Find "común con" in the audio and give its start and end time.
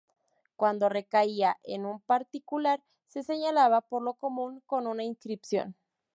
4.15-4.87